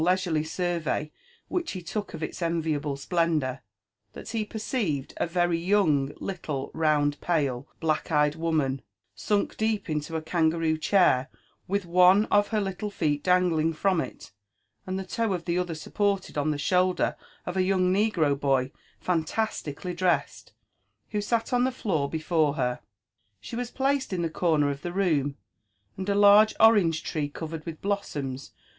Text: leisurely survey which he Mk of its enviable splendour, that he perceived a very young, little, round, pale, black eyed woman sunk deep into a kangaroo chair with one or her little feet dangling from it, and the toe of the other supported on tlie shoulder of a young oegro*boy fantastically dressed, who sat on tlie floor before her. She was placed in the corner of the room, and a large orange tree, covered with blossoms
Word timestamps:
leisurely 0.03 0.43
survey 0.43 1.11
which 1.47 1.73
he 1.73 1.81
Mk 1.83 2.15
of 2.15 2.23
its 2.23 2.41
enviable 2.41 2.97
splendour, 2.97 3.61
that 4.13 4.29
he 4.29 4.43
perceived 4.43 5.13
a 5.17 5.27
very 5.27 5.59
young, 5.59 6.11
little, 6.19 6.71
round, 6.73 7.21
pale, 7.21 7.67
black 7.79 8.11
eyed 8.11 8.33
woman 8.33 8.81
sunk 9.13 9.55
deep 9.57 9.91
into 9.91 10.15
a 10.15 10.21
kangaroo 10.23 10.75
chair 10.75 11.29
with 11.67 11.85
one 11.85 12.27
or 12.31 12.41
her 12.41 12.59
little 12.59 12.89
feet 12.89 13.21
dangling 13.23 13.73
from 13.73 14.01
it, 14.01 14.31
and 14.87 14.97
the 14.97 15.05
toe 15.05 15.33
of 15.33 15.45
the 15.45 15.59
other 15.59 15.75
supported 15.75 16.35
on 16.35 16.49
tlie 16.51 16.59
shoulder 16.59 17.15
of 17.45 17.55
a 17.55 17.61
young 17.61 17.93
oegro*boy 17.95 18.71
fantastically 18.99 19.93
dressed, 19.93 20.51
who 21.11 21.21
sat 21.21 21.53
on 21.53 21.63
tlie 21.63 21.73
floor 21.73 22.09
before 22.09 22.55
her. 22.55 22.79
She 23.39 23.55
was 23.55 23.69
placed 23.69 24.11
in 24.11 24.23
the 24.23 24.31
corner 24.31 24.71
of 24.71 24.81
the 24.81 24.91
room, 24.93 25.37
and 25.95 26.09
a 26.09 26.15
large 26.15 26.55
orange 26.59 27.03
tree, 27.03 27.29
covered 27.29 27.67
with 27.67 27.83
blossoms 27.83 28.51